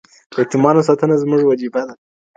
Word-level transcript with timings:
د 0.31 0.33
يتيمانو 0.43 0.85
ساتنه 0.87 1.15
زموږ 1.23 1.41
وجيبه 1.45 1.81
ده. 1.87 1.93